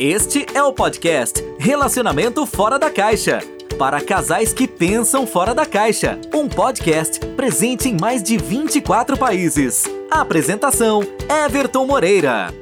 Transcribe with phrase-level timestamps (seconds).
[0.00, 3.40] Este é o podcast Relacionamento Fora da Caixa.
[3.76, 6.16] Para casais que pensam fora da caixa.
[6.32, 9.82] Um podcast presente em mais de 24 países.
[10.08, 11.02] Apresentação:
[11.44, 12.54] Everton Moreira.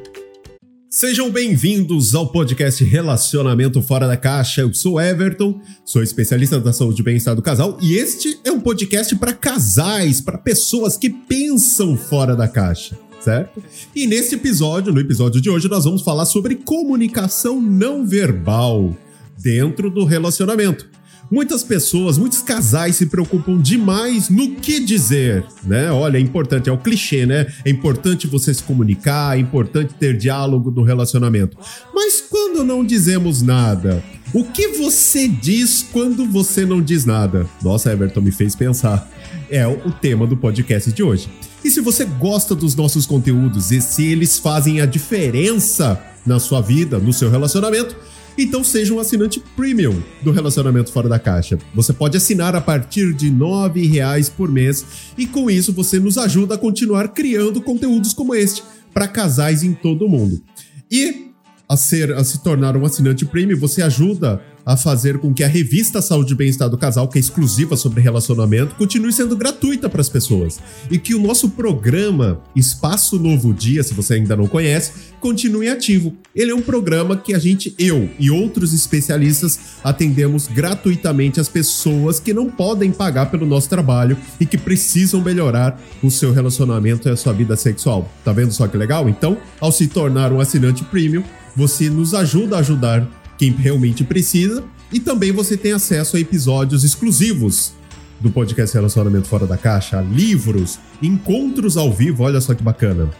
[0.89, 4.63] Sejam bem-vindos ao podcast Relacionamento Fora da Caixa.
[4.63, 8.61] Eu sou Everton, sou especialista da saúde e bem-estar do casal e este é um
[8.61, 13.61] podcast para casais, para pessoas que pensam fora da caixa certo?
[13.93, 18.97] E nesse episódio, no episódio de hoje, nós vamos falar sobre comunicação não verbal
[19.37, 20.89] dentro do relacionamento.
[21.29, 25.91] Muitas pessoas, muitos casais se preocupam demais no que dizer, né?
[25.91, 27.49] Olha, é importante, é o clichê, né?
[27.65, 31.59] É importante você se comunicar, é importante ter diálogo no relacionamento.
[31.93, 37.45] Mas quando não dizemos nada, o que você diz quando você não diz nada?
[37.61, 39.11] Nossa, Everton me fez pensar.
[39.51, 41.29] É o tema do podcast de hoje.
[41.65, 46.61] E se você gosta dos nossos conteúdos e se eles fazem a diferença na sua
[46.61, 47.97] vida, no seu relacionamento,
[48.39, 51.59] então seja um assinante premium do Relacionamento Fora da Caixa.
[51.75, 54.85] Você pode assinar a partir de R$ reais por mês
[55.17, 59.73] e com isso você nos ajuda a continuar criando conteúdos como este para casais em
[59.73, 60.43] todo o mundo.
[60.91, 61.33] E
[61.69, 65.49] a, ser, a se tornar um assinante premium, você ajuda a fazer com que a
[65.49, 70.01] revista Saúde e Bem-Estar do Casal, que é exclusiva sobre relacionamento, continue sendo gratuita para
[70.01, 70.59] as pessoas.
[70.91, 76.17] E que o nosso programa Espaço Novo Dia, se você ainda não conhece, continue ativo.
[76.35, 82.19] Ele é um programa que a gente, eu e outros especialistas, atendemos gratuitamente as pessoas
[82.19, 87.13] que não podem pagar pelo nosso trabalho e que precisam melhorar o seu relacionamento e
[87.13, 88.11] a sua vida sexual.
[88.25, 89.09] Tá vendo só que legal?
[89.09, 91.23] Então, ao se tornar um assinante premium,
[91.55, 93.07] você nos ajuda a ajudar
[93.39, 94.65] quem realmente precisa.
[94.93, 97.73] E também você tem acesso a episódios exclusivos
[98.21, 103.11] do podcast Relacionamento Fora da Caixa, livros, encontros ao vivo, olha só que bacana.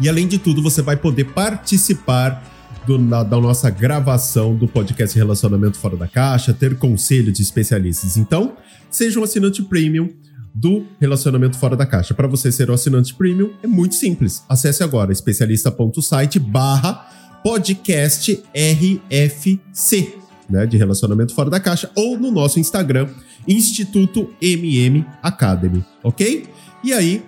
[0.00, 2.42] E além de tudo, você vai poder participar
[2.86, 8.16] do, na, da nossa gravação do podcast Relacionamento Fora da Caixa, ter conselho de especialistas.
[8.16, 8.56] Então,
[8.90, 10.08] seja um assinante premium
[10.54, 12.14] do Relacionamento Fora da Caixa.
[12.14, 14.44] Para você ser um assinante premium, é muito simples.
[14.48, 17.08] Acesse agora especialista.site barra
[17.44, 20.14] podcast RFC,
[20.48, 23.06] né, de relacionamento fora da caixa, ou no nosso Instagram,
[23.46, 26.46] Instituto MM Academy, ok?
[26.82, 27.22] E aí,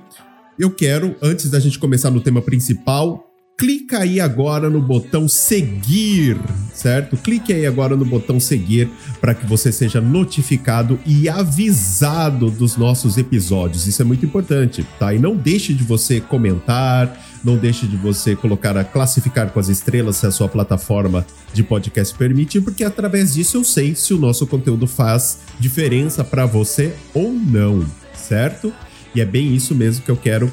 [0.58, 3.26] eu quero, antes da gente começar no tema principal,
[3.58, 6.38] clica aí agora no botão seguir,
[6.72, 7.18] certo?
[7.18, 8.88] Clique aí agora no botão seguir
[9.20, 13.86] para que você seja notificado e avisado dos nossos episódios.
[13.86, 15.12] Isso é muito importante, tá?
[15.12, 19.68] E não deixe de você comentar, não deixe de você colocar a classificar com as
[19.68, 24.18] estrelas se a sua plataforma de podcast permite, porque através disso eu sei se o
[24.18, 28.72] nosso conteúdo faz diferença para você ou não, certo?
[29.14, 30.52] E é bem isso mesmo que eu quero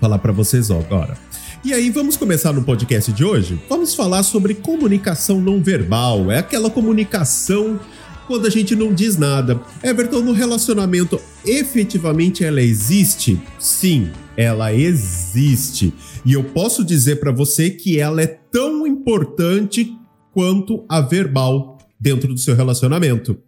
[0.00, 1.16] falar para vocês agora.
[1.64, 3.56] E aí, vamos começar no podcast de hoje?
[3.68, 6.28] Vamos falar sobre comunicação não verbal.
[6.28, 7.78] É aquela comunicação
[8.26, 9.60] quando a gente não diz nada.
[9.80, 13.40] Everton, no relacionamento, efetivamente ela existe?
[13.60, 15.92] Sim, ela existe.
[16.24, 19.96] E eu posso dizer para você que ela é tão importante
[20.32, 23.38] quanto a verbal dentro do seu relacionamento.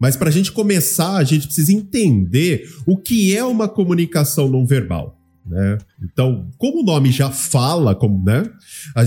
[0.00, 4.64] Mas para a gente começar, a gente precisa entender o que é uma comunicação não
[4.64, 5.18] verbal.
[5.44, 5.78] Né?
[6.02, 8.44] Então, como o nome já fala, como, né?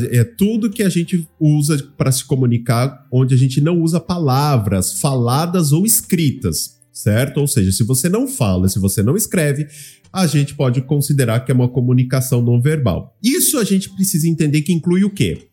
[0.09, 4.99] É tudo que a gente usa para se comunicar, onde a gente não usa palavras
[4.99, 7.39] faladas ou escritas, certo?
[7.39, 9.67] Ou seja, se você não fala, se você não escreve,
[10.13, 13.17] a gente pode considerar que é uma comunicação não verbal.
[13.23, 15.47] Isso a gente precisa entender que inclui o quê?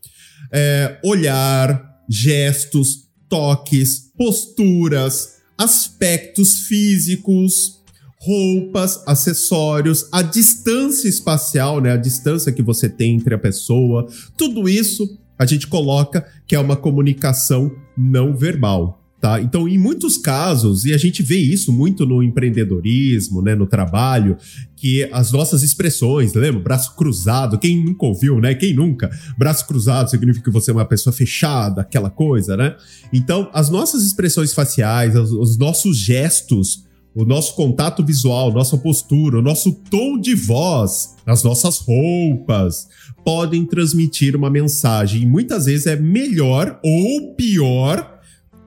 [0.51, 7.79] É, olhar, gestos, toques, posturas, aspectos físicos,
[8.19, 14.67] roupas, acessórios, a distância espacial, né, a distância que você tem entre a pessoa, tudo
[14.67, 18.98] isso a gente coloca que é uma comunicação não verbal.
[19.19, 19.41] Tá?
[19.41, 24.37] Então, em muitos casos, e a gente vê isso muito no empreendedorismo, né, no trabalho,
[24.77, 26.61] que as nossas expressões, lembra?
[26.61, 28.55] Braço cruzado, quem nunca ouviu, né?
[28.55, 29.09] Quem nunca?
[29.37, 32.77] Braço cruzado significa que você é uma pessoa fechada, aquela coisa, né?
[33.11, 39.39] Então, as nossas expressões faciais, os, os nossos gestos, o nosso contato visual, nossa postura,
[39.39, 42.87] o nosso tom de voz, as nossas roupas,
[43.25, 45.23] podem transmitir uma mensagem.
[45.23, 48.18] E muitas vezes é melhor ou pior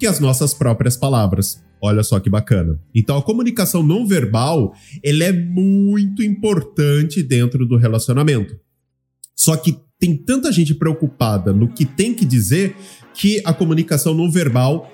[0.03, 1.63] que as nossas próprias palavras.
[1.81, 2.77] Olha só que bacana.
[2.93, 8.59] Então a comunicação não verbal, ela é muito importante dentro do relacionamento.
[9.37, 12.75] Só que tem tanta gente preocupada no que tem que dizer
[13.15, 14.93] que a comunicação não verbal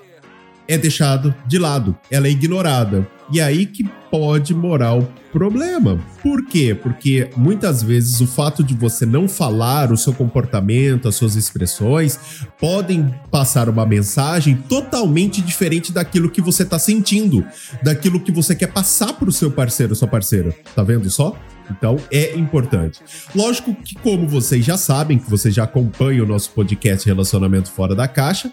[0.67, 3.09] é deixado de lado, ela é ignorada.
[3.33, 5.99] E aí que pode morar o problema.
[6.21, 6.75] Por quê?
[6.75, 12.45] Porque muitas vezes o fato de você não falar o seu comportamento, as suas expressões,
[12.59, 17.45] podem passar uma mensagem totalmente diferente daquilo que você está sentindo,
[17.83, 20.55] daquilo que você quer passar para o seu parceiro, sua parceira.
[20.75, 21.35] Tá vendo só?
[21.69, 22.99] Então é importante.
[23.35, 27.95] Lógico que, como vocês já sabem, que vocês já acompanham o nosso podcast Relacionamento Fora
[27.95, 28.51] da Caixa,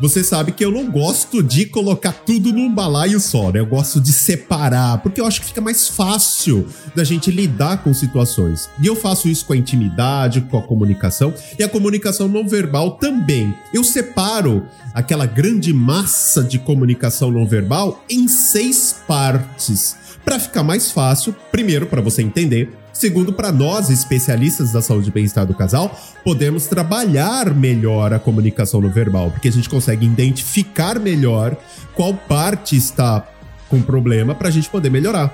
[0.00, 3.60] você sabe que eu não gosto de colocar tudo num balaio só, né?
[3.60, 7.92] Eu gosto de separar, porque eu acho que fica mais fácil da gente lidar com
[7.92, 8.68] situações.
[8.80, 12.92] E eu faço isso com a intimidade, com a comunicação e a comunicação não verbal
[12.92, 13.54] também.
[13.72, 20.90] Eu separo aquela grande massa de comunicação não verbal em seis partes para ficar mais
[20.90, 25.96] fácil, primeiro para você entender, segundo para nós especialistas da saúde e bem-estar do casal,
[26.24, 31.56] podemos trabalhar melhor a comunicação no verbal, porque a gente consegue identificar melhor
[31.94, 33.24] qual parte está
[33.68, 35.32] com problema para a gente poder melhorar.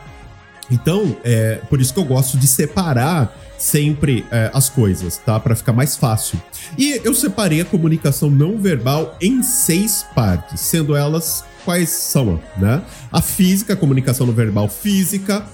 [0.70, 5.40] Então, é por isso que eu gosto de separar sempre é, as coisas, tá?
[5.40, 6.40] Para ficar mais fácil.
[6.76, 12.82] E eu separei a comunicação não verbal em seis partes, sendo elas quais são, né?
[13.10, 15.46] A física, a comunicação no verbal física,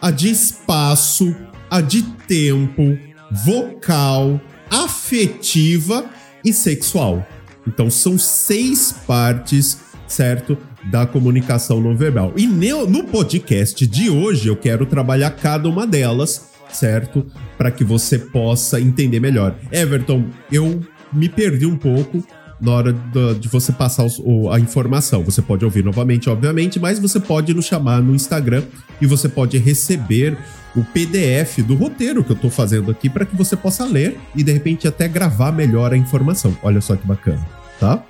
[0.00, 1.34] a de espaço,
[1.74, 2.96] a de tempo,
[3.44, 4.40] vocal,
[4.70, 6.04] afetiva
[6.44, 7.26] e sexual.
[7.66, 10.56] Então são seis partes, certo?
[10.84, 12.32] Da comunicação não verbal.
[12.36, 17.26] E no podcast de hoje eu quero trabalhar cada uma delas, certo?
[17.58, 19.58] Para que você possa entender melhor.
[19.72, 20.80] Everton, eu
[21.12, 22.24] me perdi um pouco
[22.60, 22.96] na hora
[23.38, 25.22] de você passar o, a informação.
[25.22, 28.62] Você pode ouvir novamente, obviamente, mas você pode nos chamar no Instagram
[29.00, 30.36] e você pode receber
[30.76, 34.42] o PDF do roteiro que eu estou fazendo aqui para que você possa ler e
[34.42, 36.56] de repente até gravar melhor a informação.
[36.62, 37.44] Olha só que bacana,
[37.78, 38.02] tá?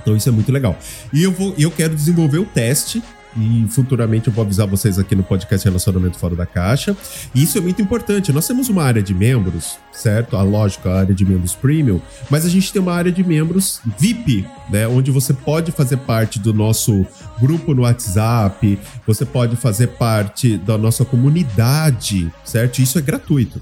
[0.00, 0.76] Então isso é muito legal.
[1.12, 3.02] E eu vou, eu quero desenvolver o teste
[3.36, 6.96] e futuramente eu vou avisar vocês aqui no podcast Relacionamento Fora da Caixa.
[7.34, 8.32] E isso é muito importante.
[8.32, 10.36] Nós temos uma área de membros, certo?
[10.36, 12.00] A lógica, a área de membros premium,
[12.30, 14.86] mas a gente tem uma área de membros VIP, né?
[14.86, 17.06] Onde você pode fazer parte do nosso
[17.40, 22.80] grupo no WhatsApp, você pode fazer parte da nossa comunidade, certo?
[22.80, 23.60] Isso é gratuito.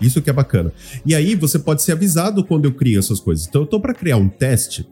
[0.00, 0.72] Isso que é bacana.
[1.04, 3.46] E aí você pode ser avisado quando eu crio essas coisas.
[3.46, 4.86] Então eu tô para criar um teste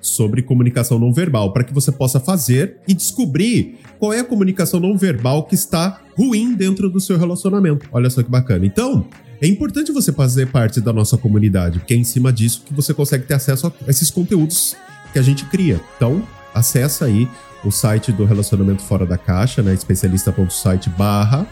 [0.00, 4.80] sobre comunicação não verbal, para que você possa fazer e descobrir qual é a comunicação
[4.80, 7.86] não verbal que está ruim dentro do seu relacionamento.
[7.92, 8.64] Olha só que bacana.
[8.64, 9.06] Então,
[9.40, 12.92] é importante você fazer parte da nossa comunidade, porque é em cima disso que você
[12.92, 14.76] consegue ter acesso a esses conteúdos
[15.12, 15.80] que a gente cria.
[15.96, 16.22] Então,
[16.54, 17.28] acessa aí
[17.64, 19.74] o site do Relacionamento Fora da Caixa, né?
[19.74, 21.46] especialista.site barra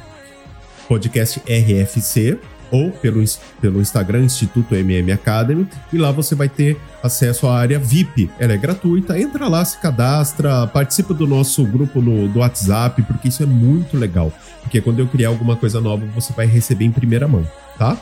[0.88, 2.38] podcast RFC
[2.70, 3.22] ou pelo,
[3.60, 8.30] pelo Instagram Instituto MM Academy e lá você vai ter acesso à área VIP.
[8.38, 13.28] Ela é gratuita, entra lá, se cadastra, participa do nosso grupo no, do WhatsApp, porque
[13.28, 14.32] isso é muito legal.
[14.62, 17.46] Porque quando eu criar alguma coisa nova, você vai receber em primeira mão,
[17.78, 17.96] tá?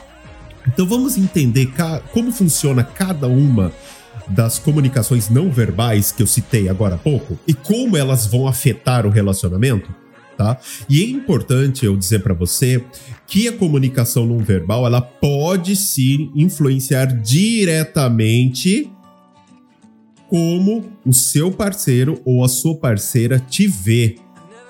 [0.67, 1.71] Então vamos entender
[2.11, 3.71] como funciona cada uma
[4.27, 9.05] das comunicações não verbais que eu citei agora há pouco e como elas vão afetar
[9.05, 9.93] o relacionamento?
[10.37, 10.59] Tá?
[10.87, 12.83] E é importante eu dizer para você
[13.25, 18.89] que a comunicação não verbal ela pode sim influenciar diretamente
[20.29, 24.17] como o seu parceiro ou a sua parceira te vê.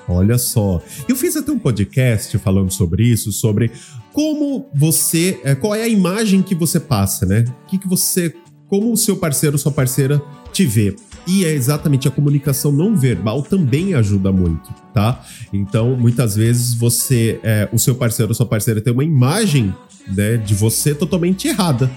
[0.07, 3.71] Olha só, eu fiz até um podcast falando sobre isso, sobre
[4.13, 7.43] como você, é, qual é a imagem que você passa, né?
[7.67, 8.33] Que, que você,
[8.67, 10.21] como o seu parceiro ou sua parceira
[10.53, 10.95] te vê.
[11.27, 15.21] E é exatamente a comunicação não verbal também ajuda muito, tá?
[15.51, 19.75] Então, muitas vezes você, é, o seu parceiro ou sua parceira tem uma imagem
[20.07, 21.91] né, de você totalmente errada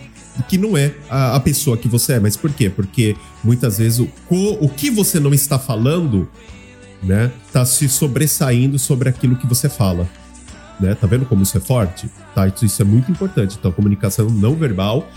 [0.48, 2.20] que não é a, pessoa que você é.
[2.20, 2.70] Mas por quê?
[2.70, 4.08] Porque muitas vezes o,
[4.60, 6.28] o que você não está falando,
[7.02, 10.08] né, tá se sobressaindo sobre aquilo que você fala.
[10.78, 10.94] Né?
[10.94, 12.08] Tá vendo como isso é forte?
[12.34, 12.46] Tá?
[12.62, 13.56] Isso é muito importante.
[13.58, 15.08] Então, comunicação não verbal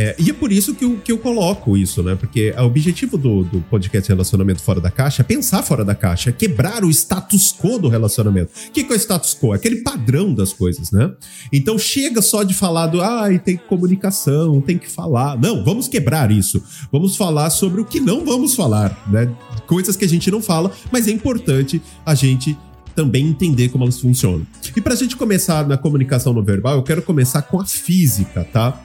[0.00, 2.14] é, e é por isso que eu, que eu coloco isso, né?
[2.14, 6.30] Porque o objetivo do, do podcast Relacionamento Fora da Caixa é pensar fora da caixa,
[6.30, 8.52] é quebrar o status quo do relacionamento.
[8.68, 9.52] O que, que é o status quo?
[9.52, 11.10] É aquele padrão das coisas, né?
[11.52, 15.36] Então chega só de falar do, ah, tem comunicação, tem que falar.
[15.36, 16.62] Não, vamos quebrar isso.
[16.92, 19.28] Vamos falar sobre o que não vamos falar, né?
[19.66, 22.56] Coisas que a gente não fala, mas é importante a gente
[22.94, 24.46] também entender como elas funcionam.
[24.76, 28.44] E para a gente começar na comunicação não verbal, eu quero começar com a física,
[28.44, 28.80] tá?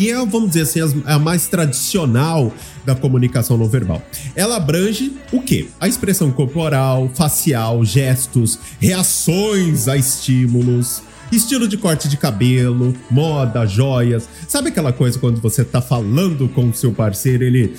[0.00, 2.50] Que é, vamos dizer assim, a mais tradicional
[2.86, 4.02] da comunicação não verbal.
[4.34, 5.68] Ela abrange o quê?
[5.78, 14.26] A expressão corporal, facial, gestos, reações a estímulos, estilo de corte de cabelo, moda, joias.
[14.48, 17.74] Sabe aquela coisa quando você tá falando com o seu parceiro, ele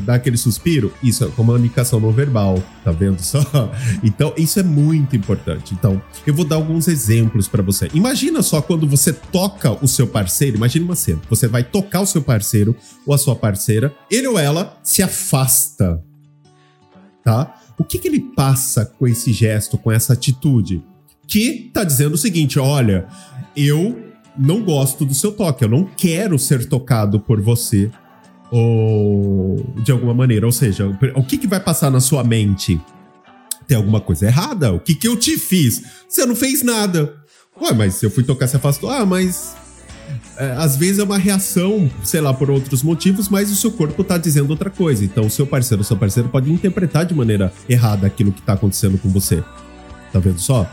[0.00, 3.38] dá aquele suspiro, isso é comunicação não verbal, tá vendo só?
[4.02, 5.74] Então, isso é muito importante.
[5.74, 7.88] Então, eu vou dar alguns exemplos para você.
[7.94, 12.06] Imagina só quando você toca o seu parceiro, imagine uma cena, você vai tocar o
[12.06, 12.74] seu parceiro
[13.06, 16.02] ou a sua parceira, ele ou ela se afasta,
[17.22, 17.54] tá?
[17.78, 20.82] O que, que ele passa com esse gesto, com essa atitude?
[21.26, 23.06] Que tá dizendo o seguinte: olha,
[23.56, 24.02] eu
[24.36, 27.90] não gosto do seu toque, eu não quero ser tocado por você
[28.50, 30.46] ou de alguma maneira.
[30.46, 32.80] Ou seja, o que, que vai passar na sua mente?
[33.66, 34.72] Tem alguma coisa errada?
[34.72, 35.82] O que, que eu te fiz?
[36.08, 37.14] Você não fez nada.
[37.60, 38.90] Ué, mas se eu fui tocar, você afastou.
[38.90, 39.54] Ah, mas.
[40.38, 44.02] É, às vezes é uma reação, sei lá, por outros motivos, mas o seu corpo
[44.02, 45.04] tá dizendo outra coisa.
[45.04, 48.54] Então, o seu parceiro, o seu parceiro pode interpretar de maneira errada aquilo que tá
[48.54, 49.44] acontecendo com você.
[50.12, 50.66] Tá vendo só?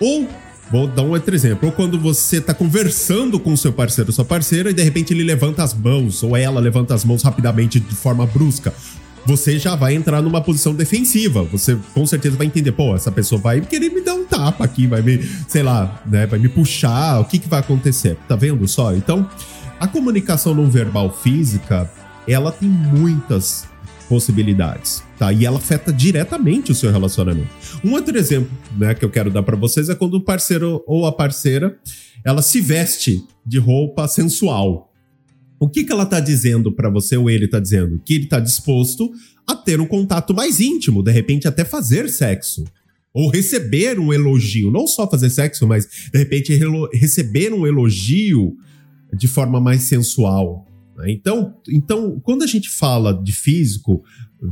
[0.00, 0.26] Ou
[0.70, 1.68] Vou dar um outro exemplo.
[1.68, 5.24] Ou quando você tá conversando com seu parceiro ou sua parceira e de repente ele
[5.24, 8.72] levanta as mãos, ou ela levanta as mãos rapidamente de forma brusca.
[9.24, 11.42] Você já vai entrar numa posição defensiva.
[11.44, 14.86] Você com certeza vai entender, pô, essa pessoa vai querer me dar um tapa aqui,
[14.86, 18.16] vai me, sei lá, né, vai me puxar, o que que vai acontecer?
[18.26, 18.94] Tá vendo só?
[18.94, 19.28] Então,
[19.80, 21.90] a comunicação não verbal física,
[22.26, 23.66] ela tem muitas
[24.08, 25.32] possibilidades, tá?
[25.32, 27.48] E ela afeta diretamente o seu relacionamento.
[27.84, 31.06] Um outro exemplo, né, que eu quero dar para vocês é quando o parceiro ou
[31.06, 31.78] a parceira,
[32.24, 34.92] ela se veste de roupa sensual.
[35.60, 38.00] O que que ela tá dizendo para você ou ele tá dizendo?
[38.04, 39.10] Que ele tá disposto
[39.46, 42.64] a ter um contato mais íntimo, de repente até fazer sexo
[43.12, 46.56] ou receber um elogio, não só fazer sexo, mas de repente
[46.92, 48.56] receber um elogio
[49.12, 51.10] de forma mais sensual, né?
[51.10, 54.04] Então, então, quando a gente fala de físico,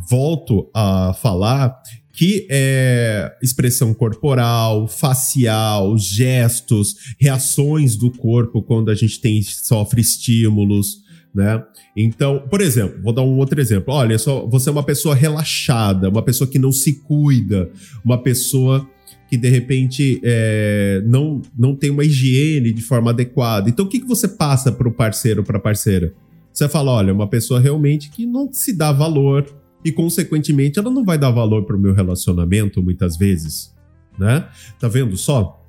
[0.08, 1.80] volto a falar
[2.12, 11.02] que é expressão corporal, facial, gestos, reações do corpo quando a gente tem sofre estímulos,
[11.34, 11.62] né?
[11.94, 13.92] Então, por exemplo, vou dar um outro exemplo.
[13.92, 17.70] Olha, só, você é uma pessoa relaxada, uma pessoa que não se cuida,
[18.02, 18.88] uma pessoa
[19.28, 23.68] que de repente é, não, não tem uma higiene de forma adequada.
[23.68, 26.14] Então, o que, que você passa para o parceiro, para a parceira?
[26.50, 29.44] Você fala, olha, uma pessoa realmente que não se dá valor
[29.84, 33.74] e, consequentemente, ela não vai dar valor para o meu relacionamento muitas vezes,
[34.18, 34.48] né?
[34.78, 35.62] Tá vendo só?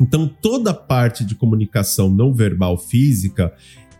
[0.00, 3.52] Então, toda parte de comunicação não verbal física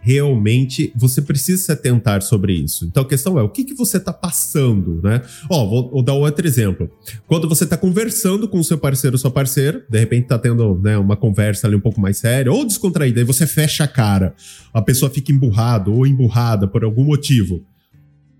[0.06, 2.84] realmente você precisa se atentar sobre isso.
[2.84, 5.20] Então a questão é o que, que você está passando, né?
[5.50, 6.88] Ó, vou, vou, dar outro exemplo.
[7.26, 10.78] Quando você está conversando com o seu parceiro ou sua parceira, de repente está tendo
[10.78, 14.32] né, uma conversa ali um pouco mais séria ou descontraída, aí você fecha a cara,
[14.72, 17.64] a pessoa fica emburrado ou emburrada por algum motivo.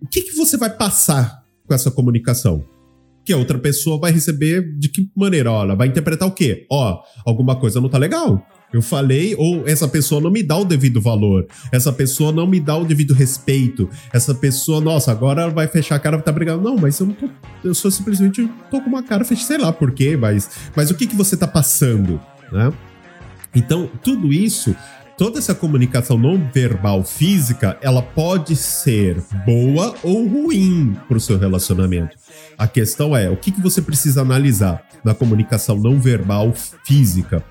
[0.01, 2.65] O que, que você vai passar com essa comunicação?
[3.27, 5.51] que a outra pessoa vai receber de que maneira?
[5.51, 6.65] Ela vai interpretar o quê?
[6.71, 8.47] Ó, alguma coisa não tá legal.
[8.73, 12.61] Eu falei, ou essa pessoa não me dá o devido valor, essa pessoa não me
[12.61, 16.31] dá o devido respeito, essa pessoa, nossa, agora ela vai fechar a cara e tá
[16.31, 16.63] brigando.
[16.63, 17.29] Não, mas eu não tô.
[17.65, 20.49] Eu só simplesmente tô com uma cara fechada, sei lá por quê, mas.
[20.77, 22.21] Mas o que, que você tá passando,
[22.53, 22.73] né?
[23.55, 24.77] Então, tudo isso
[25.17, 31.39] toda essa comunicação não verbal física, ela pode ser boa ou ruim para o seu
[31.39, 32.17] relacionamento.
[32.57, 36.53] A questão é, o que, que você precisa analisar na comunicação não verbal
[36.85, 37.43] física?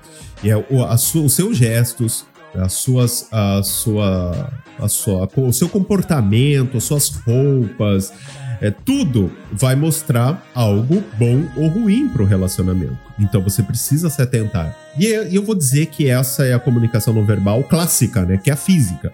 [0.44, 5.68] É o, a sua, os seus gestos, as suas, a sua, a sua, o seu
[5.68, 8.12] comportamento, as suas roupas,
[8.60, 12.98] é, tudo vai mostrar algo bom ou ruim para o relacionamento.
[13.18, 14.76] Então você precisa se atentar.
[14.98, 18.38] E eu vou dizer que essa é a comunicação não verbal clássica, né?
[18.38, 19.12] Que é a física.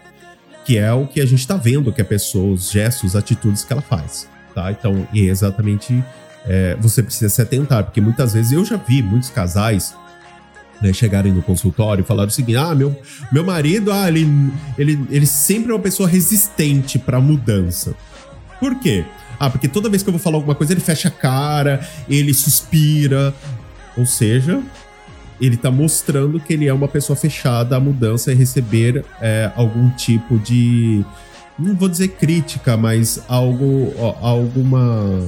[0.65, 3.73] Que é o que a gente está vendo que a pessoa, os gestos, atitudes que
[3.73, 4.71] ela faz tá?
[4.71, 6.03] Então, é exatamente
[6.47, 9.95] é, você precisa se atentar, porque muitas vezes eu já vi muitos casais
[10.81, 12.97] né, chegarem no consultório e falar o seguinte: ah, meu,
[13.31, 14.29] meu marido, ah, ele,
[14.77, 17.95] ele, ele sempre é uma pessoa resistente para mudança.
[18.59, 19.05] Por quê?
[19.39, 22.33] Ah, porque toda vez que eu vou falar alguma coisa, ele fecha a cara, ele
[22.33, 23.35] suspira.
[23.97, 24.63] Ou seja,
[25.41, 29.91] ele tá mostrando que ele é uma pessoa fechada à mudança e receber é, algum
[29.91, 31.05] tipo de
[31.59, 35.21] não vou dizer crítica, mas algo, alguma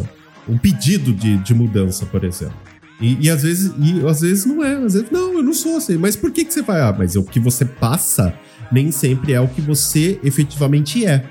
[0.48, 2.56] um pedido de, de mudança, por exemplo.
[3.00, 5.76] E, e, às vezes, e às vezes não é, às vezes não, eu não sou
[5.76, 5.96] assim.
[5.96, 6.80] Mas por que que você vai?
[6.80, 8.32] Ah, mas o que você passa
[8.70, 11.24] nem sempre é o que você efetivamente é.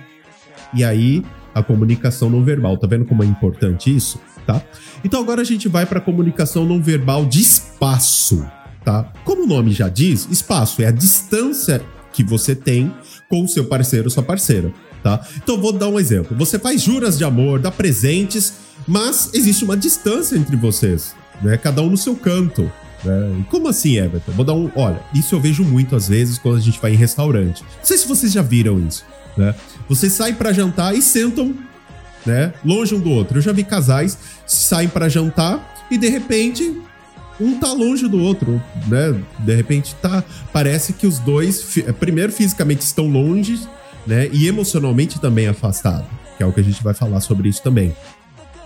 [0.74, 1.24] E aí
[1.54, 4.62] a comunicação não verbal, tá vendo como é importante isso, tá?
[5.04, 8.46] Então agora a gente vai para a comunicação não verbal de espaço,
[8.84, 9.12] tá?
[9.24, 11.82] Como o nome já diz, espaço é a distância
[12.12, 12.94] que você tem
[13.30, 15.26] com o seu parceiro ou sua parceira, tá?
[15.38, 16.36] Então vou dar um exemplo.
[16.38, 18.54] Você faz juras de amor, dá presentes,
[18.88, 21.58] mas existe uma distância entre vocês, né?
[21.58, 22.72] Cada um no seu canto.
[23.04, 23.46] Né?
[23.50, 24.32] Como assim, Everton?
[24.32, 24.72] Vou dar um.
[24.76, 27.64] Olha, isso eu vejo muito às vezes quando a gente vai em restaurante.
[27.64, 29.06] Não sei se vocês já viram isso,
[29.38, 29.56] né?
[29.88, 31.56] Vocês saem para jantar e sentam
[32.25, 32.54] né?
[32.63, 33.38] Longe um do outro.
[33.38, 36.82] Eu já vi casais saem para jantar e de repente
[37.40, 39.20] um tá longe do outro, né?
[39.40, 43.60] De repente tá, parece que os dois primeiro fisicamente estão longe,
[44.06, 44.30] né?
[44.32, 47.96] E emocionalmente também afastados, que é o que a gente vai falar sobre isso também.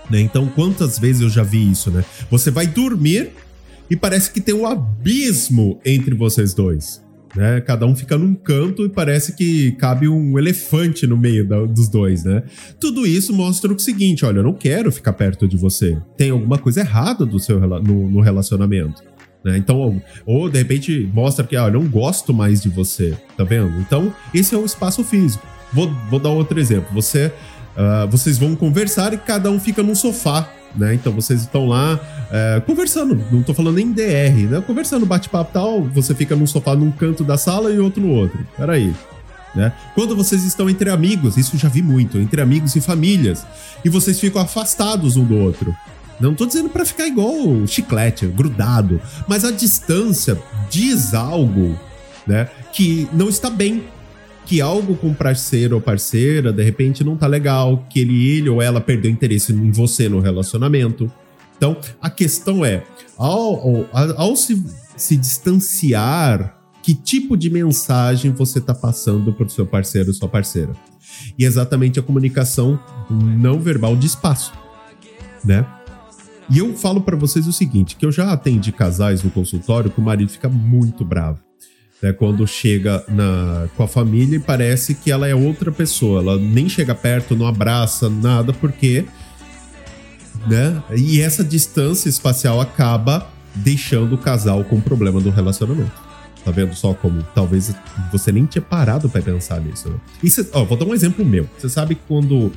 [0.10, 0.22] Né?
[0.22, 2.04] Então, quantas vezes eu já vi isso, né?
[2.30, 3.32] Você vai dormir
[3.90, 7.02] e parece que tem um abismo entre vocês dois.
[7.36, 7.62] Né?
[7.62, 11.90] Cada um fica num canto e parece que cabe um elefante no meio da, dos
[11.90, 12.44] dois, né?
[12.80, 15.98] Tudo isso mostra o seguinte: olha, eu não quero ficar perto de você.
[16.16, 19.04] Tem alguma coisa errada do seu, no, no relacionamento.
[19.44, 19.58] Né?
[19.58, 23.80] Então, ou, de repente mostra que, ah, eu não gosto mais de você, tá vendo?
[23.80, 25.46] Então, esse é o espaço físico.
[25.72, 26.88] Vou, vou dar outro exemplo.
[26.94, 27.28] Você,
[27.76, 30.94] uh, vocês vão conversar e cada um fica num sofá né?
[30.94, 32.00] Então vocês estão lá
[32.32, 34.62] é, conversando, não tô falando nem DR, né?
[34.66, 38.40] Conversando, bate-papo tal, você fica num sofá num canto da sala e outro no outro.
[38.56, 38.94] Peraí.
[39.56, 39.74] Né?
[39.96, 43.46] Quando vocês estão entre amigos, isso já vi muito, entre amigos e famílias,
[43.84, 45.76] e vocês ficam afastados um do outro.
[46.20, 50.38] Não tô dizendo para ficar igual chiclete, grudado, mas a distância
[50.70, 51.78] diz algo,
[52.26, 53.84] né, que não está bem
[54.48, 58.62] que algo com parceiro ou parceira de repente não tá legal, que ele, ele ou
[58.62, 61.12] ela perdeu interesse em você no relacionamento.
[61.58, 62.84] Então, a questão é,
[63.18, 64.64] ao, ao, ao se,
[64.96, 70.30] se distanciar, que tipo de mensagem você está passando para o seu parceiro ou sua
[70.30, 70.72] parceira?
[71.38, 74.54] E exatamente a comunicação não verbal de espaço,
[75.44, 75.66] né?
[76.50, 80.00] E eu falo para vocês o seguinte, que eu já atendi casais no consultório que
[80.00, 81.47] o marido fica muito bravo
[82.02, 86.22] né, quando chega na, com a família e parece que ela é outra pessoa.
[86.22, 89.06] Ela nem chega perto, não abraça, nada, porque.
[90.48, 90.82] Né?
[90.96, 96.08] E essa distância espacial acaba deixando o casal com problema do relacionamento.
[96.46, 97.76] Tá vendo só como talvez
[98.12, 99.90] você nem tinha parado para pensar nisso.
[99.90, 99.98] Né?
[100.24, 101.50] E cê, ó, vou dar um exemplo meu.
[101.58, 102.54] Você sabe que quando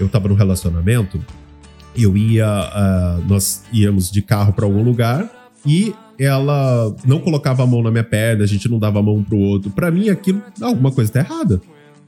[0.00, 1.24] eu tava no relacionamento,
[1.94, 2.48] eu ia.
[2.48, 5.30] Uh, nós íamos de carro para algum lugar
[5.64, 9.22] e ela não colocava a mão na minha perna, a gente não dava a mão
[9.22, 9.70] pro outro.
[9.70, 11.60] Para mim, aquilo, alguma coisa tá errada.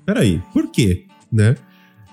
[0.04, 1.04] Peraí, por quê?
[1.33, 1.56] Né?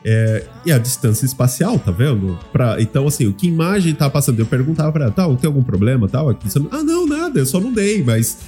[0.04, 2.38] É, e a distância espacial, tá vendo?
[2.52, 4.40] Pra, então, assim, o que imagem tá passando?
[4.40, 6.30] Eu perguntava pra ela, tal, tem algum problema, tal?
[6.30, 8.40] Aqui, não, ah, não, nada, eu só não dei, mas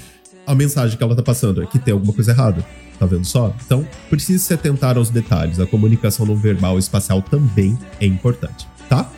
[0.47, 2.65] a mensagem que ela tá passando é que tem alguma coisa errada,
[2.97, 3.53] tá vendo só?
[3.63, 5.59] Então, precisa se atentar aos detalhes.
[5.59, 9.09] A comunicação não verbal espacial também é importante, tá?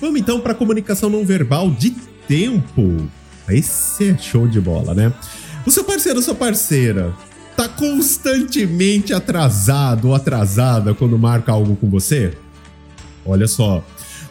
[0.00, 1.90] Vamos então para a comunicação não verbal de
[2.26, 3.08] tempo.
[3.48, 5.12] Esse é show de bola, né?
[5.66, 7.14] O seu parceiro, sua parceira,
[7.56, 12.36] tá constantemente atrasado ou atrasada quando marca algo com você?
[13.24, 13.84] Olha só.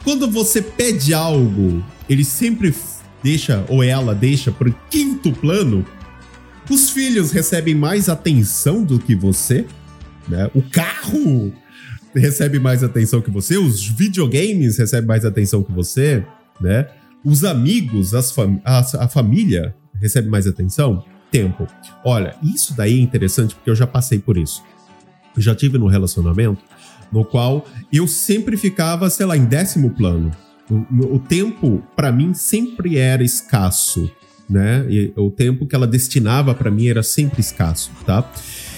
[0.04, 2.74] Quando você pede algo, ele sempre
[3.24, 5.86] deixa, ou ela deixa, para quinto plano.
[6.70, 9.66] Os filhos recebem mais atenção do que você,
[10.28, 10.50] né?
[10.56, 11.54] O carro
[12.14, 16.26] recebe mais atenção que você, os videogames recebem mais atenção que você,
[16.60, 16.88] né?
[17.24, 21.04] Os amigos, as fam a, a família recebe mais atenção?
[21.32, 21.68] Tempo.
[22.04, 24.64] Olha, isso daí é interessante porque eu já passei por isso.
[25.36, 26.62] Eu já tive num relacionamento
[27.12, 30.32] no qual eu sempre ficava, sei lá, em décimo plano.
[30.70, 34.10] O, o tempo, para mim, sempre era escasso,
[34.50, 34.86] né?
[34.90, 38.30] E o tempo que ela destinava para mim era sempre escasso, tá?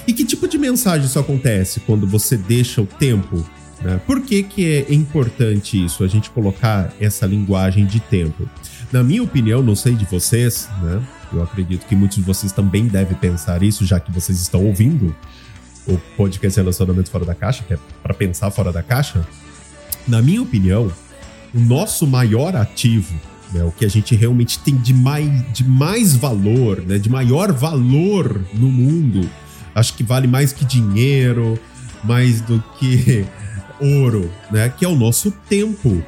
[0.07, 3.45] E que tipo de mensagem isso acontece quando você deixa o tempo
[3.83, 3.99] né?
[4.07, 8.47] Por que, que é importante isso, a gente colocar essa linguagem de tempo?
[8.91, 11.01] Na minha opinião, não sei de vocês, né?
[11.31, 15.15] Eu acredito que muitos de vocês também devem pensar isso, já que vocês estão ouvindo
[15.87, 19.25] o podcast Relacionamento Fora da Caixa, que é para pensar fora da caixa.
[20.07, 20.91] Na minha opinião,
[21.53, 23.13] o nosso maior ativo,
[23.51, 27.51] né, o que a gente realmente tem de mais, de mais valor, né, de maior
[27.51, 29.29] valor no mundo,
[29.75, 31.59] acho que vale mais que dinheiro,
[32.03, 33.25] mais do que
[33.79, 34.69] ouro, né?
[34.69, 36.03] Que é o nosso tempo.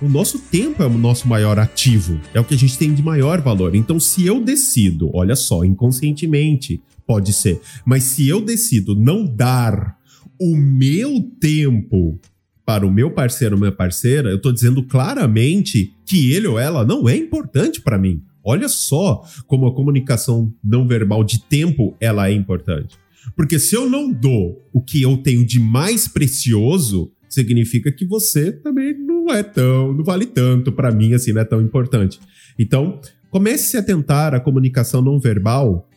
[0.00, 3.02] O nosso tempo é o nosso maior ativo, é o que a gente tem de
[3.02, 3.74] maior valor.
[3.74, 9.96] Então, se eu decido, olha só, inconscientemente, pode ser, mas se eu decido não dar
[10.38, 12.20] o meu tempo
[12.66, 16.84] para o meu parceiro ou minha parceira, eu estou dizendo claramente que ele ou ela
[16.84, 18.20] não é importante para mim.
[18.44, 22.98] Olha só como a comunicação não verbal de tempo ela é importante.
[23.34, 28.52] Porque se eu não dou o que eu tenho de mais precioso, significa que você
[28.52, 32.20] também não é tão, não vale tanto para mim assim, não é tão importante.
[32.58, 35.88] Então, comece a tentar a comunicação não verbal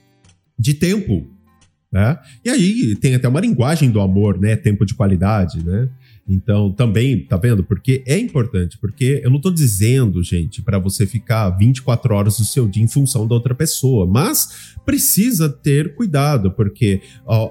[0.57, 1.27] de tempo.
[1.91, 2.19] Né?
[2.45, 4.55] E aí tem até uma linguagem do amor, né?
[4.55, 5.89] Tempo de qualidade, né?
[6.29, 7.63] Então, também, tá vendo?
[7.63, 12.45] Porque é importante, porque eu não tô dizendo, gente, para você ficar 24 horas do
[12.45, 17.01] seu dia em função da outra pessoa, mas precisa ter cuidado, porque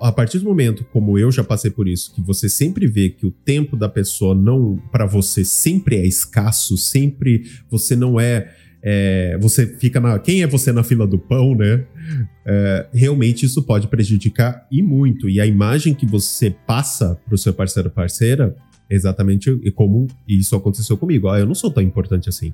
[0.01, 3.27] a partir do momento, como eu já passei por isso, que você sempre vê que
[3.27, 9.37] o tempo da pessoa não, para você sempre é escasso, sempre você não é é,
[9.41, 10.19] você fica na.
[10.19, 11.85] Quem é você na fila do pão, né?
[12.47, 15.29] É, realmente isso pode prejudicar e muito.
[15.29, 18.57] E a imagem que você passa para o seu parceiro ou parceira
[18.89, 21.29] exatamente como isso aconteceu comigo.
[21.29, 22.53] Ah, eu não sou tão importante assim.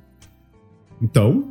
[1.01, 1.51] Então,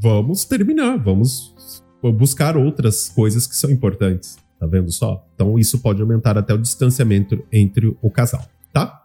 [0.00, 1.54] vamos terminar, vamos
[2.02, 4.36] buscar outras coisas que são importantes.
[4.58, 5.26] Tá vendo só?
[5.34, 9.04] Então, isso pode aumentar até o distanciamento entre o casal, tá?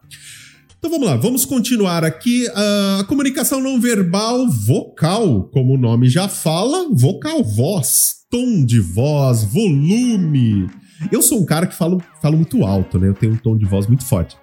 [0.81, 2.47] Então vamos lá, vamos continuar aqui.
[2.47, 8.79] Uh, a comunicação não verbal vocal, como o nome já fala, vocal, voz, tom de
[8.79, 10.67] voz, volume.
[11.11, 13.09] Eu sou um cara que falo, falo muito alto, né?
[13.09, 14.35] Eu tenho um tom de voz muito forte.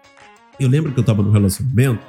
[0.59, 2.01] Eu lembro que eu tava no relacionamento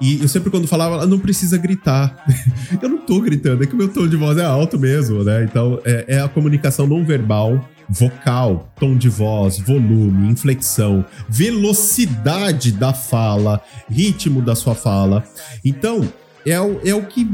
[0.00, 2.24] e eu sempre quando falava, não precisa gritar.
[2.80, 5.44] eu não tô gritando, é que o meu tom de voz é alto mesmo, né?
[5.44, 12.92] Então é, é a comunicação não verbal vocal, tom de voz, volume, inflexão, velocidade da
[12.92, 15.24] fala, ritmo da sua fala.
[15.64, 16.08] Então,
[16.46, 17.24] é o, é o que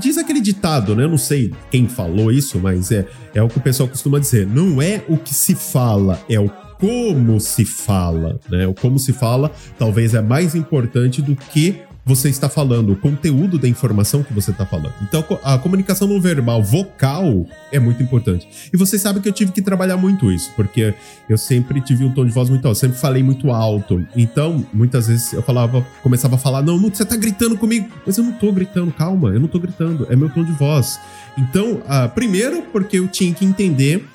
[0.00, 1.04] diz aquele ditado, né?
[1.04, 4.46] Eu não sei quem falou isso, mas é, é o que o pessoal costuma dizer.
[4.46, 8.66] Não é o que se fala, é o como se fala, né?
[8.66, 13.58] O como se fala talvez é mais importante do que você está falando, o conteúdo
[13.58, 14.92] da informação que você está falando.
[15.02, 18.46] Então, a comunicação não verbal vocal é muito importante.
[18.72, 20.94] E vocês sabem que eu tive que trabalhar muito isso, porque
[21.28, 24.06] eu sempre tive um tom de voz muito alto, sempre falei muito alto.
[24.14, 27.88] Então, muitas vezes eu falava, começava a falar: Não, você tá gritando comigo.
[28.06, 31.00] Mas eu não tô gritando, calma, eu não tô gritando, é meu tom de voz.
[31.38, 34.06] Então, uh, primeiro, porque eu tinha que entender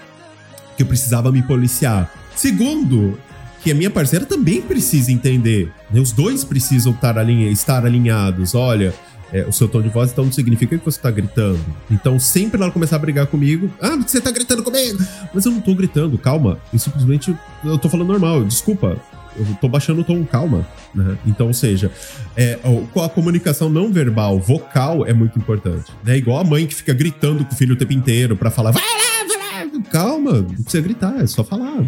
[0.77, 2.11] que eu precisava me policiar.
[2.39, 3.19] Segundo,
[3.61, 5.69] que a minha parceira também precisa entender.
[5.91, 5.99] Né?
[5.99, 8.55] Os dois precisam estar, estar alinhados.
[8.55, 8.93] Olha,
[9.33, 11.59] é, o seu tom de voz então não significa que você está gritando.
[11.91, 15.03] Então, sempre ela começar a brigar comigo, ah, você está gritando comigo!
[15.33, 16.57] Mas eu não estou gritando, calma.
[16.71, 18.95] Eu simplesmente eu tô falando normal, desculpa.
[19.35, 20.65] Eu tô baixando o tom, calma.
[20.95, 21.17] Né?
[21.27, 21.91] Então, ou seja,
[22.37, 22.57] é,
[23.03, 25.91] a comunicação não verbal, vocal, é muito importante.
[26.05, 26.17] É né?
[26.17, 28.81] igual a mãe que fica gritando com o filho o tempo inteiro para falar, vai
[28.81, 29.81] lá, vai lá!
[29.91, 31.83] Calma, não precisa gritar, é só falar.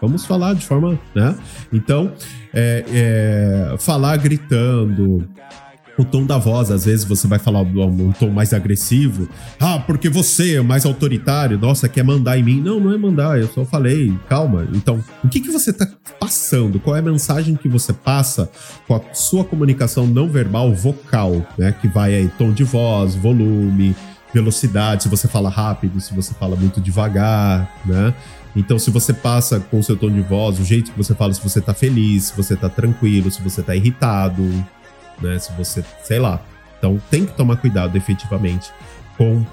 [0.00, 1.36] Vamos falar de forma, né?
[1.72, 2.12] Então,
[2.54, 2.84] é,
[3.72, 5.28] é, falar gritando,
[5.98, 9.28] o tom da voz, às vezes você vai falar um, tom mais agressivo.
[9.58, 12.60] Ah, porque você é mais autoritário, nossa, quer mandar em mim.
[12.60, 14.68] Não, não é mandar, eu só falei, calma.
[14.72, 15.88] Então, o que, que você tá
[16.20, 16.78] passando?
[16.78, 18.48] Qual é a mensagem que você passa
[18.86, 21.72] com a sua comunicação não verbal vocal, né?
[21.72, 23.96] Que vai aí tom de voz, volume,
[24.32, 28.14] velocidade, se você fala rápido, se você fala muito devagar, né?
[28.56, 31.32] Então, se você passa com o seu tom de voz, o jeito que você fala,
[31.32, 34.42] se você tá feliz, se você tá tranquilo, se você tá irritado,
[35.20, 35.38] né?
[35.38, 36.40] Se você, sei lá.
[36.78, 38.70] Então, tem que tomar cuidado efetivamente
[39.16, 39.44] com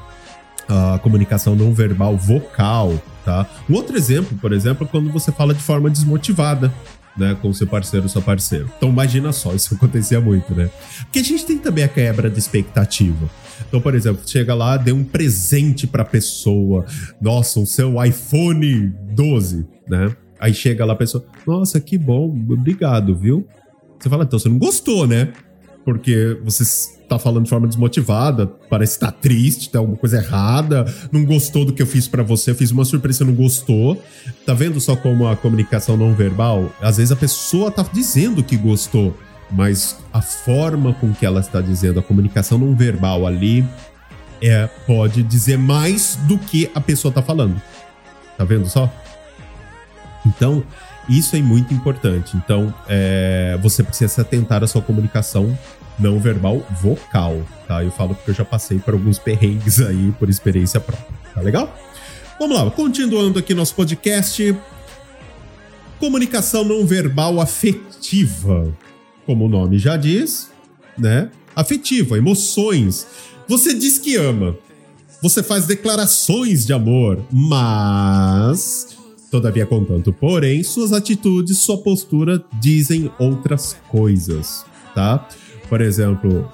[0.67, 3.45] a comunicação não verbal vocal, tá?
[3.69, 6.73] Um outro exemplo, por exemplo, é quando você fala de forma desmotivada
[7.17, 8.65] né, com seu parceiro ou sua parceira.
[8.77, 10.69] Então imagina só, isso acontecia muito, né?
[11.01, 13.29] Porque a gente tem também a quebra de expectativa.
[13.67, 16.85] Então, por exemplo, chega lá, dê um presente pra pessoa.
[17.21, 20.15] Nossa, o seu iPhone 12, né?
[20.39, 23.47] Aí chega lá a pessoa, nossa, que bom, obrigado, viu?
[23.97, 25.31] Você fala, então você não gostou, né?
[25.83, 26.63] Porque você
[27.07, 31.65] tá falando de forma desmotivada, parece estar tá triste, tá alguma coisa errada, não gostou
[31.65, 34.01] do que eu fiz para você, eu fiz uma surpresa, você não gostou.
[34.45, 36.71] Tá vendo só como a comunicação não verbal?
[36.81, 39.15] Às vezes a pessoa tá dizendo que gostou,
[39.51, 43.65] mas a forma com que ela está dizendo, a comunicação não verbal ali,
[44.41, 47.61] é, pode dizer mais do que a pessoa tá falando.
[48.37, 48.91] Tá vendo só?
[50.25, 50.63] Então,
[51.07, 52.35] isso é muito importante.
[52.35, 55.57] Então, é, você precisa se atentar à sua comunicação
[55.99, 57.83] não verbal vocal, tá?
[57.83, 61.75] Eu falo porque eu já passei por alguns perrengues aí por experiência própria, tá legal?
[62.39, 64.55] Vamos lá, continuando aqui nosso podcast.
[65.99, 68.73] Comunicação não verbal afetiva.
[69.25, 70.51] Como o nome já diz,
[70.97, 71.31] né?
[71.55, 73.07] Afetiva, emoções.
[73.47, 74.57] Você diz que ama.
[75.21, 78.97] Você faz declarações de amor, mas
[79.31, 85.27] todavia contanto, porém, suas atitudes, sua postura dizem outras coisas, tá?
[85.67, 86.49] Por exemplo,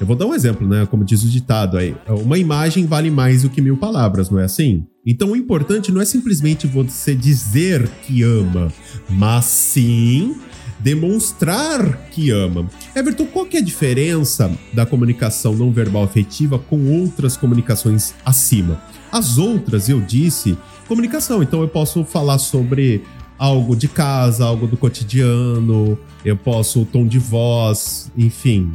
[0.00, 0.86] eu vou dar um exemplo, né?
[0.86, 1.94] Como diz o ditado aí.
[2.08, 4.86] Uma imagem vale mais do que mil palavras, não é assim?
[5.06, 8.72] Então o importante não é simplesmente você dizer que ama,
[9.08, 10.36] mas sim
[10.80, 12.68] demonstrar que ama.
[12.94, 18.80] Everton, qual que é a diferença da comunicação não verbal afetiva com outras comunicações acima?
[19.10, 21.42] As outras, eu disse comunicação.
[21.42, 23.02] Então eu posso falar sobre
[23.38, 28.72] algo de casa, algo do cotidiano, eu posso o tom de voz, enfim.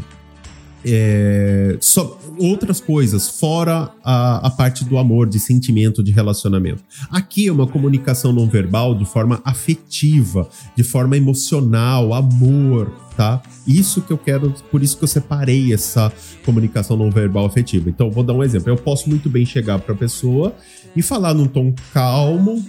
[0.84, 6.82] É, só outras coisas, fora a, a parte do amor, de sentimento, de relacionamento.
[7.12, 13.42] Aqui é uma comunicação não verbal de forma afetiva, de forma emocional, amor, tá?
[13.68, 16.12] Isso que eu quero, por isso que eu separei essa
[16.46, 17.90] comunicação não verbal afetiva.
[17.90, 18.70] Então, vou dar um exemplo.
[18.70, 20.56] Eu posso muito bem chegar para a pessoa
[20.96, 22.66] e falar num tom calmo,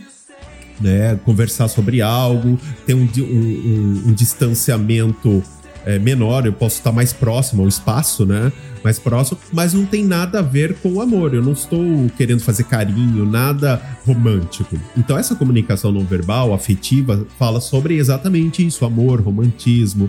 [0.81, 1.19] né?
[1.25, 5.43] Conversar sobre algo, ter um, um, um, um distanciamento
[5.85, 8.53] é, menor, eu posso estar mais próximo ao espaço, né?
[8.83, 11.35] Mais próximo, mas não tem nada a ver com o amor.
[11.35, 14.79] Eu não estou querendo fazer carinho, nada romântico.
[14.97, 20.09] Então, essa comunicação não verbal, afetiva, fala sobre exatamente isso: amor, romantismo,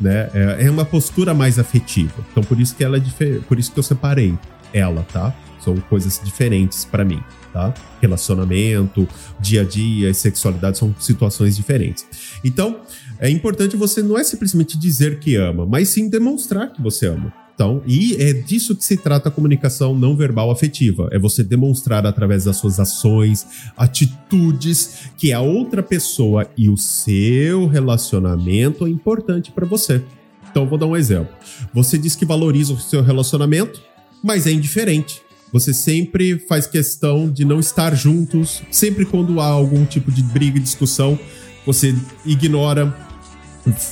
[0.00, 0.28] né?
[0.34, 2.14] É, é uma postura mais afetiva.
[2.30, 4.36] Então, por isso que ela é por isso que eu separei
[4.72, 5.34] ela, tá?
[5.64, 7.22] São coisas diferentes para mim,
[7.52, 7.72] tá?
[8.00, 9.08] Relacionamento,
[9.40, 12.06] dia a dia e sexualidade são situações diferentes.
[12.44, 12.80] Então,
[13.18, 17.32] é importante você não é simplesmente dizer que ama, mas sim demonstrar que você ama.
[17.54, 21.08] Então, e é disso que se trata a comunicação não verbal afetiva.
[21.12, 23.46] É você demonstrar através das suas ações,
[23.76, 30.02] atitudes, que a outra pessoa e o seu relacionamento é importante para você.
[30.50, 31.32] Então, vou dar um exemplo.
[31.72, 33.80] Você diz que valoriza o seu relacionamento,
[34.22, 35.22] mas é indiferente.
[35.54, 40.58] Você sempre faz questão de não estar juntos, sempre quando há algum tipo de briga
[40.58, 41.16] e discussão,
[41.64, 41.94] você
[42.26, 42.92] ignora,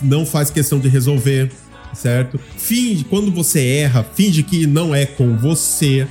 [0.03, 1.53] não faz questão de resolver,
[1.94, 2.37] certo?
[2.57, 6.05] Finge, quando você erra, finge que não é com você,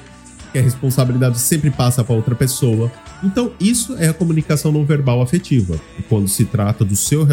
[0.54, 2.90] que a responsabilidade sempre passa para outra pessoa.
[3.22, 5.78] Então, isso é a comunicação não verbal afetiva.
[6.08, 7.28] Quando se trata do seu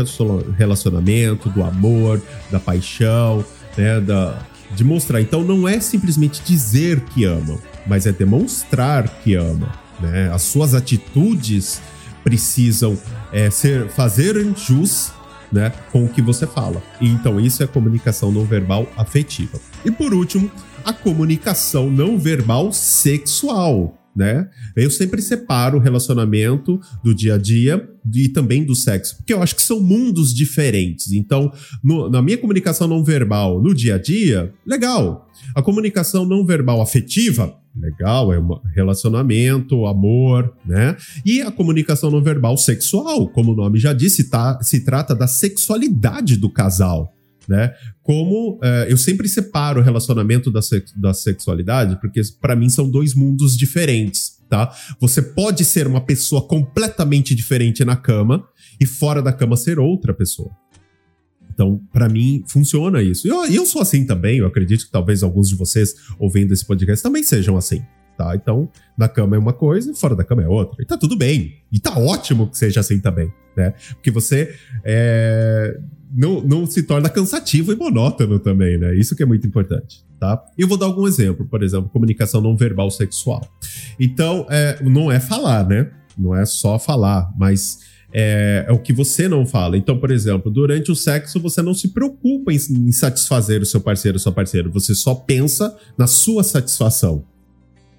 [0.57, 3.45] relacionamento, do amor, da paixão,
[3.77, 5.21] né, da, de mostrar.
[5.21, 9.73] Então, não é simplesmente dizer que ama, mas é demonstrar que ama.
[10.01, 10.31] Né?
[10.33, 11.81] As suas atitudes
[12.23, 12.97] precisam
[13.33, 15.13] é, ser fazer jus
[15.51, 16.83] né, com o que você fala.
[17.01, 19.59] Então, isso é comunicação não verbal afetiva.
[19.85, 20.51] E por último,
[20.85, 23.98] a comunicação não verbal sexual.
[24.17, 24.49] Né?
[24.75, 29.43] Eu sempre separo o relacionamento do dia a dia e também do sexo, porque eu
[29.43, 31.13] acho que são mundos diferentes.
[31.13, 31.53] Então,
[31.85, 35.29] no, na minha comunicação não verbal no dia a dia, legal.
[35.55, 40.97] A comunicação não verbal afetiva, legal, é um relacionamento, amor, né?
[41.25, 45.27] E a comunicação não verbal sexual, como o nome já disse, tá, se trata da
[45.27, 47.15] sexualidade do casal.
[47.49, 47.73] Né?
[48.03, 52.91] Como é, eu sempre separo o relacionamento da, sex da sexualidade, porque para mim são
[52.91, 54.71] dois mundos diferentes, tá?
[55.01, 58.47] Você pode ser uma pessoa completamente diferente na cama
[58.79, 60.51] e fora da cama ser outra pessoa.
[61.51, 63.27] Então, para mim, funciona isso.
[63.27, 66.65] E eu, eu sou assim também, eu acredito que talvez alguns de vocês ouvindo esse
[66.65, 67.83] podcast também sejam assim.
[68.19, 68.35] Tá?
[68.35, 70.83] Então, na cama é uma coisa e fora da cama é outra.
[70.83, 71.55] E tá tudo bem.
[71.71, 73.75] E tá ótimo que seja assim também, né?
[73.91, 74.53] Porque você
[74.85, 75.79] é,
[76.13, 78.93] não, não se torna cansativo e monótono também, né?
[78.97, 80.45] Isso que é muito importante, tá?
[80.59, 83.49] Eu vou dar algum exemplo, por exemplo, comunicação não verbal sexual.
[84.01, 85.89] Então, é, não é falar, né?
[86.19, 87.79] Não é só falar, mas
[88.13, 89.77] é, é, o que você não fala.
[89.77, 93.81] Então, por exemplo, durante o sexo você não se preocupa em, em satisfazer o seu
[93.81, 97.25] parceiro ou sua parceira, você só pensa na sua satisfação.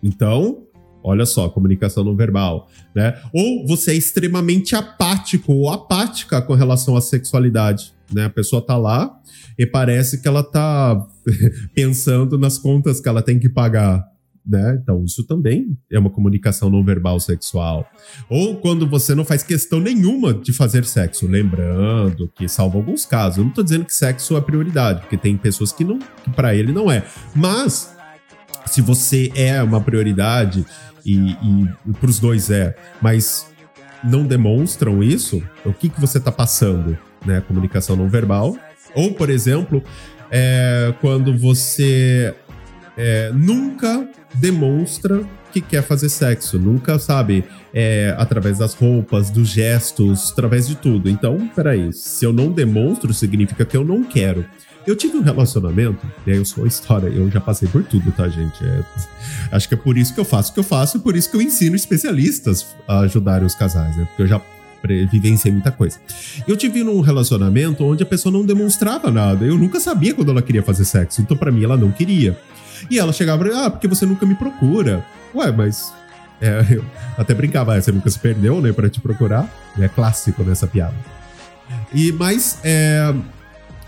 [0.01, 0.63] Então,
[1.03, 3.19] olha só, comunicação não verbal, né?
[3.33, 8.25] Ou você é extremamente apático ou apática com relação à sexualidade, né?
[8.25, 9.19] A pessoa tá lá
[9.57, 11.05] e parece que ela tá
[11.73, 14.05] pensando nas contas que ela tem que pagar,
[14.45, 14.79] né?
[14.81, 17.85] Então, isso também é uma comunicação não verbal sexual.
[18.29, 23.37] Ou quando você não faz questão nenhuma de fazer sexo, lembrando que, salvo alguns casos,
[23.37, 26.55] eu não tô dizendo que sexo é prioridade, porque tem pessoas que não, que para
[26.55, 27.05] ele não é.
[27.35, 27.95] Mas
[28.69, 30.65] se você é uma prioridade
[31.05, 33.47] e, e, para os dois é, mas
[34.03, 37.41] não demonstram isso, o que que você está passando, né?
[37.41, 38.57] Comunicação não verbal.
[38.95, 39.83] Ou, por exemplo,
[40.31, 42.33] é, quando você
[42.97, 46.59] é, nunca demonstra que quer fazer sexo.
[46.59, 51.09] Nunca, sabe, é, através das roupas, dos gestos, através de tudo.
[51.09, 54.45] Então, peraí, se eu não demonstro, significa que eu não quero.
[54.87, 58.11] Eu tive um relacionamento, e aí eu sou a história, eu já passei por tudo,
[58.11, 58.63] tá, gente?
[58.63, 58.83] É,
[59.51, 61.29] acho que é por isso que eu faço o que eu faço e por isso
[61.29, 64.05] que eu ensino especialistas a ajudarem os casais, né?
[64.05, 64.41] Porque eu já
[65.11, 65.99] vivenciei muita coisa.
[66.47, 69.45] Eu tive num relacionamento onde a pessoa não demonstrava nada.
[69.45, 71.21] Eu nunca sabia quando ela queria fazer sexo.
[71.21, 72.37] Então, para mim, ela não queria.
[72.89, 75.05] E ela chegava ah, porque você nunca me procura.
[75.35, 75.93] Ué, mas.
[76.41, 76.85] É, eu
[77.17, 79.49] até brincava, ah, você nunca se perdeu, né, para te procurar.
[79.77, 80.95] É clássico nessa piada.
[81.93, 83.13] E, mas, é,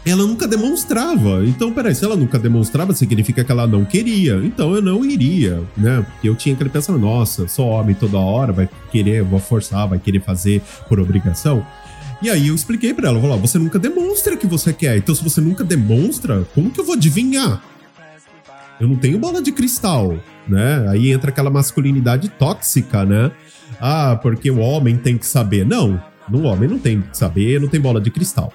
[0.05, 1.45] ela nunca demonstrava.
[1.45, 4.35] Então, peraí, se ela nunca demonstrava, significa que ela não queria.
[4.43, 6.05] Então eu não iria, né?
[6.11, 9.99] Porque eu tinha aquele pensamento, nossa, sou homem toda hora, vai querer, vou forçar, vai
[9.99, 11.65] querer fazer por obrigação.
[12.21, 14.97] E aí eu expliquei para ela, lá, você nunca demonstra que você quer.
[14.97, 17.63] Então se você nunca demonstra, como que eu vou adivinhar?
[18.79, 20.87] Eu não tenho bola de cristal, né?
[20.89, 23.31] Aí entra aquela masculinidade tóxica, né?
[23.79, 25.63] Ah, porque o homem tem que saber.
[25.63, 28.51] Não, no homem não tem que saber, não tem bola de cristal.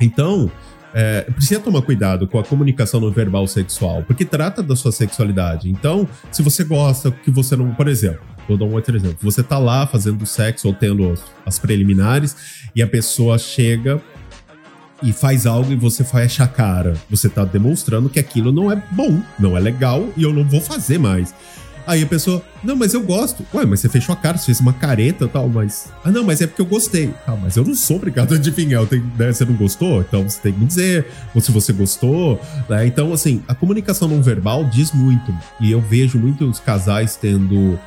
[0.00, 0.50] Então,
[0.94, 5.68] é, precisa tomar cuidado com a comunicação não verbal sexual, porque trata da sua sexualidade.
[5.68, 7.74] Então, se você gosta que você não.
[7.74, 9.18] Por exemplo, vou dar um outro exemplo.
[9.20, 11.12] Você tá lá fazendo sexo ou tendo
[11.44, 12.36] as preliminares
[12.74, 14.00] e a pessoa chega
[15.02, 16.94] e faz algo e você fecha a cara.
[17.10, 20.60] Você tá demonstrando que aquilo não é bom, não é legal e eu não vou
[20.60, 21.34] fazer mais.
[21.86, 23.46] Aí a pessoa, não, mas eu gosto.
[23.54, 25.88] Ué, mas você fechou a cara, você fez uma careta e tal, mas.
[26.04, 27.14] Ah, não, mas é porque eu gostei.
[27.26, 28.82] Ah, mas eu não sou obrigado a adivinhar.
[28.82, 30.00] Eu tenho, né, você não gostou?
[30.00, 31.06] Então você tem que me dizer.
[31.34, 32.40] Ou se você gostou.
[32.68, 32.86] Né?
[32.86, 35.32] Então, assim, a comunicação não verbal diz muito.
[35.60, 37.78] E eu vejo muitos casais tendo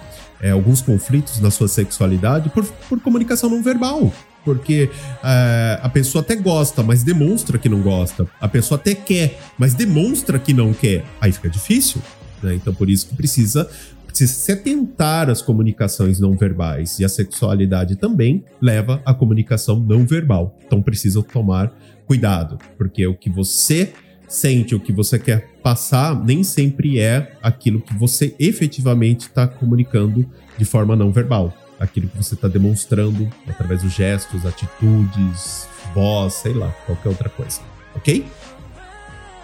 [0.41, 4.12] é, alguns conflitos na sua sexualidade por, por comunicação não verbal
[4.45, 4.89] porque
[5.23, 8.25] é, a pessoa até gosta, mas demonstra que não gosta.
[8.39, 11.03] A pessoa até quer, mas demonstra que não quer.
[11.21, 12.01] Aí fica difícil.
[12.41, 12.56] Né?
[12.56, 13.69] Então, por isso que precisa,
[14.06, 16.99] precisa se atentar às comunicações não verbais.
[16.99, 20.58] E a sexualidade também leva à comunicação não verbal.
[20.65, 21.73] Então, precisa tomar
[22.06, 23.93] cuidado, porque o que você
[24.28, 30.25] sente, o que você quer passar, nem sempre é aquilo que você efetivamente está comunicando
[30.58, 31.54] de forma não verbal.
[31.80, 37.62] Aquilo que você está demonstrando através dos gestos, atitudes, voz, sei lá, qualquer outra coisa.
[37.95, 38.25] Ok?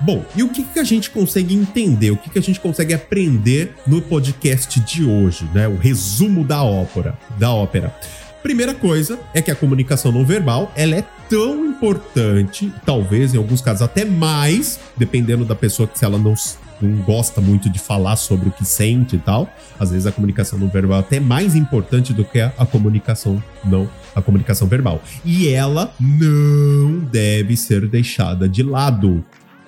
[0.01, 2.93] Bom, e o que, que a gente consegue entender, o que, que a gente consegue
[2.93, 5.67] aprender no podcast de hoje, né?
[5.67, 7.95] O resumo da ópera, da ópera.
[8.43, 13.62] Primeira coisa é que a comunicação não verbal, ela é tão importante, talvez em alguns
[13.62, 16.36] casos até mais, dependendo da pessoa que se ela não
[16.81, 19.49] não gosta muito de falar sobre o que sente e tal.
[19.79, 23.41] Às vezes a comunicação não verbal é até mais importante do que a, a comunicação
[23.63, 25.01] não a comunicação verbal.
[25.23, 29.23] E ela não deve ser deixada de lado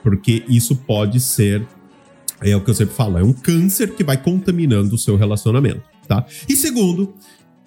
[0.08, 1.68] porque isso pode ser
[2.42, 5.82] é o que eu sempre falo, é um câncer que vai contaminando o seu relacionamento,
[6.08, 6.26] tá?
[6.48, 7.14] E segundo,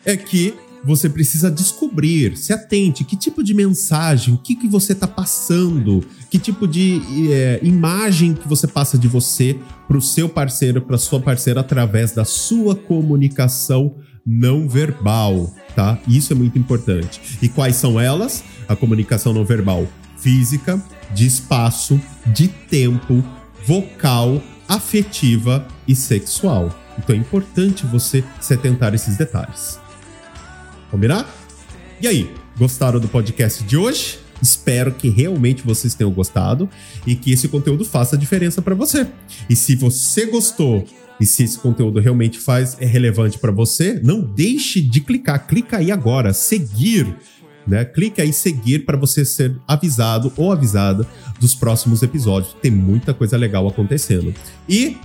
[0.06, 4.94] é que você precisa descobrir, se atente, que tipo de mensagem, o que, que você
[4.94, 10.30] está passando, que tipo de é, imagem que você passa de você para o seu
[10.30, 15.98] parceiro, para sua parceira através da sua comunicação não verbal, tá?
[16.08, 17.20] Isso é muito importante.
[17.42, 18.42] E quais são elas?
[18.66, 20.80] A comunicação não verbal física,
[21.14, 23.24] de espaço, de tempo,
[23.66, 26.74] vocal, afetiva e sexual.
[26.98, 29.78] Então é importante você se atentar a esses detalhes.
[30.90, 31.28] Combinado?
[32.00, 34.18] E aí, gostaram do podcast de hoje?
[34.42, 36.68] Espero que realmente vocês tenham gostado
[37.06, 39.06] e que esse conteúdo faça diferença para você.
[39.48, 40.86] E se você gostou
[41.20, 45.76] e se esse conteúdo realmente faz é relevante para você, não deixe de clicar, clica
[45.76, 47.14] aí agora, seguir
[47.70, 47.84] né?
[47.84, 51.06] Clique aí seguir para você ser avisado ou avisada
[51.38, 52.54] dos próximos episódios.
[52.60, 54.34] Tem muita coisa legal acontecendo.
[54.68, 54.96] E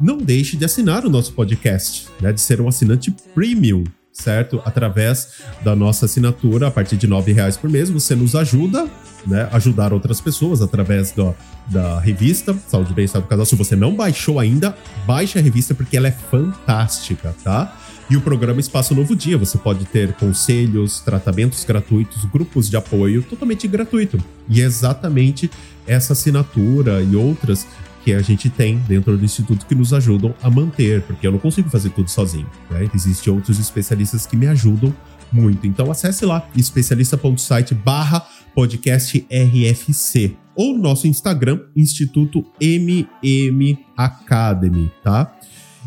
[0.00, 2.32] não deixe de assinar o nosso podcast, né?
[2.32, 4.60] De ser um assinante premium, certo?
[4.64, 8.86] Através da nossa assinatura, a partir de R$ reais por mês, você nos ajuda,
[9.26, 9.48] né?
[9.52, 11.34] Ajudar outras pessoas através do,
[11.68, 13.46] da revista Saúde Bem-Estar do Casal.
[13.46, 17.76] Se você não baixou ainda, baixe a revista porque ela é fantástica, tá?
[18.10, 23.22] E o programa Espaço Novo Dia, você pode ter conselhos, tratamentos gratuitos, grupos de apoio
[23.22, 24.18] totalmente gratuito.
[24.48, 25.48] E é exatamente
[25.86, 27.68] essa assinatura e outras
[28.02, 31.38] que a gente tem dentro do Instituto que nos ajudam a manter, porque eu não
[31.38, 32.50] consigo fazer tudo sozinho.
[32.68, 32.90] Né?
[32.92, 34.92] Existem outros especialistas que me ajudam
[35.30, 35.64] muito.
[35.68, 45.32] Então acesse lá, especialista.site barra podcast RFC ou nosso Instagram, Instituto MM Academy, tá?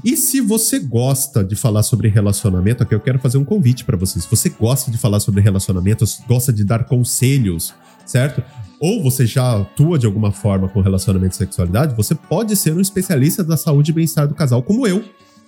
[0.03, 3.95] E se você gosta de falar sobre relacionamento, aqui eu quero fazer um convite para
[3.95, 4.25] vocês.
[4.25, 7.73] Se você gosta de falar sobre relacionamento, gosta de dar conselhos,
[8.05, 8.43] certo?
[8.81, 12.81] Ou você já atua de alguma forma com relacionamento e sexualidade, você pode ser um
[12.81, 15.05] especialista da saúde e bem-estar do casal, como eu.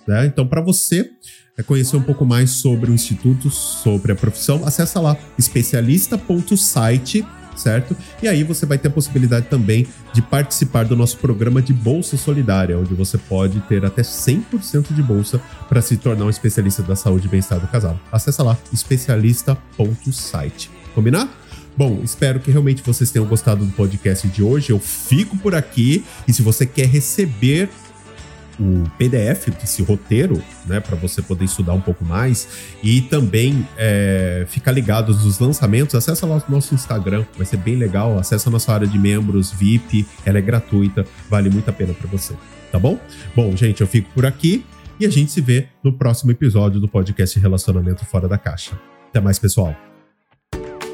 [0.08, 0.24] Né?
[0.24, 1.10] Então, para você
[1.58, 7.96] é conhecer um pouco mais sobre o Instituto, sobre a profissão, acessa lá especialista.site certo?
[8.22, 12.16] E aí você vai ter a possibilidade também de participar do nosso programa de Bolsa
[12.16, 16.96] Solidária, onde você pode ter até 100% de bolsa para se tornar um especialista da
[16.96, 17.98] saúde e bem-estar do casal.
[18.10, 20.70] Acesse lá, especialista.site.
[20.94, 21.30] Combinado?
[21.76, 24.70] Bom, espero que realmente vocês tenham gostado do podcast de hoje.
[24.70, 27.68] Eu fico por aqui e se você quer receber
[28.58, 32.48] o PDF desse roteiro, né, para você poder estudar um pouco mais
[32.82, 37.76] e também é, ficar ligado nos lançamentos, acessa lá o nosso Instagram, vai ser bem
[37.76, 38.18] legal.
[38.18, 42.08] Acessa a nossa área de membros VIP, ela é gratuita, vale muito a pena para
[42.08, 42.34] você,
[42.70, 42.98] tá bom?
[43.34, 44.64] Bom, gente, eu fico por aqui
[44.98, 48.78] e a gente se vê no próximo episódio do podcast Relacionamento Fora da Caixa.
[49.10, 49.95] Até mais, pessoal.